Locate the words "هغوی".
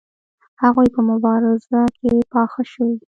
0.61-0.87